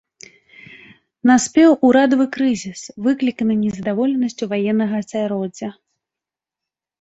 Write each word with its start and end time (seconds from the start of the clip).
Наспеў 1.31 1.71
урадавы 1.89 2.25
крызіс, 2.35 2.81
выкліканы 3.09 3.53
незадаволенасцю 3.65 4.49
ваеннага 4.55 4.95
асяроддзя. 5.05 5.69